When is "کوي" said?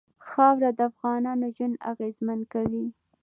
2.53-2.85